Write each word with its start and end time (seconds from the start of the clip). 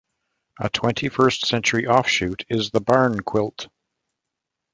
A 0.59 0.67
twenty-first-century 0.67 1.85
offshoot 1.85 2.43
is 2.49 2.71
the 2.71 2.81
barn 2.81 3.19
quilt. 3.21 3.67